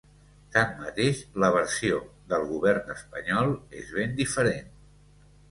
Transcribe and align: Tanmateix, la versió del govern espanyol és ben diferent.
Tanmateix, 0.53 1.19
la 1.43 1.49
versió 1.55 1.99
del 2.33 2.47
govern 2.53 2.91
espanyol 2.95 3.53
és 3.83 3.93
ben 4.01 4.19
diferent. 4.25 4.75